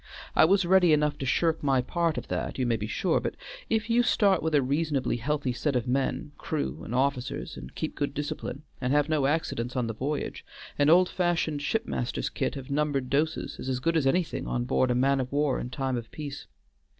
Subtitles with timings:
[0.35, 3.35] I was ready enough to shirk my part of that, you may be sure, but
[3.69, 7.93] if you start with a reasonably healthy set of men, crew and officers, and keep
[7.93, 10.43] good discipline, and have no accidents on the voyage,
[10.79, 14.65] an old fashioned ship master's kit of numbered doses is as good as anything on
[14.65, 16.47] board a man of war in time of peace.